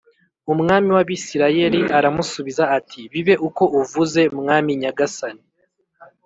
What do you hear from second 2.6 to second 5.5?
ati “Bibe uko uvuze, mwami nyagasani